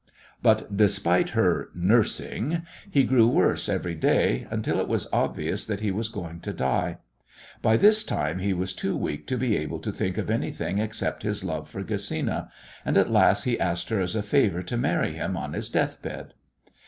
But 0.41 0.75
despite 0.75 1.29
her 1.37 1.69
"nursing" 1.75 2.63
he 2.89 3.03
grew 3.03 3.27
worse 3.27 3.69
every 3.69 3.93
day, 3.93 4.47
until 4.49 4.79
it 4.79 4.87
was 4.87 5.07
obvious 5.13 5.63
that 5.65 5.81
he 5.81 5.91
was 5.91 6.09
going 6.09 6.39
to 6.39 6.51
die. 6.53 6.97
By 7.61 7.77
this 7.77 8.03
time 8.03 8.39
he 8.39 8.51
was 8.51 8.73
too 8.73 8.97
weak 8.97 9.27
to 9.27 9.37
be 9.37 9.55
able 9.57 9.77
to 9.77 9.91
think 9.91 10.17
of 10.17 10.31
anything 10.31 10.79
except 10.79 11.21
his 11.21 11.43
love 11.43 11.69
for 11.69 11.83
Gesina, 11.83 12.49
and 12.83 12.97
at 12.97 13.11
last 13.11 13.43
he 13.43 13.59
asked 13.59 13.89
her 13.89 13.99
as 14.01 14.15
a 14.15 14.23
favour 14.23 14.63
to 14.63 14.75
marry 14.75 15.13
him 15.13 15.37
on 15.37 15.53
his 15.53 15.69
death 15.69 16.01
bed. 16.01 16.33